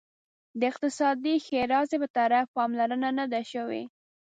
د 0.59 0.61
اقتصادي 0.71 1.35
ښیرازي 1.45 1.97
په 2.03 2.07
طرف 2.17 2.45
پاملرنه 2.57 3.09
نه 3.19 3.25
ده 3.31 3.41
شوې. 3.51 3.83